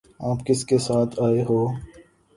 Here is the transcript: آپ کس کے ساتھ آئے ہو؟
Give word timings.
آپ 0.19 0.45
کس 0.45 0.63
کے 0.65 0.77
ساتھ 0.77 1.19
آئے 1.19 1.43
ہو؟ 1.49 1.59